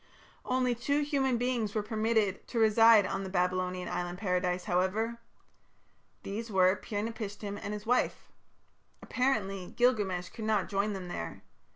[0.43, 5.19] Only two human beings were permitted to reside on the Babylonian island paradise, however.
[6.23, 8.31] These were Pir napishtim and his wife.
[9.03, 11.43] Apparently Gilgamesh could not join them there.